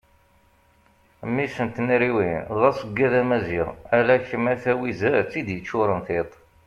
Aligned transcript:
mmi-s 1.27 1.55
n 1.65 1.69
tnariwin 1.75 2.37
d 2.59 2.61
aseggad 2.69 3.13
amaziɣ 3.21 3.67
ala 3.97 4.15
kem 4.27 4.45
a 4.53 4.55
tawizet 4.63 5.31
i 5.39 5.41
d-yeččuren 5.47 6.01
tiṭ 6.07 6.31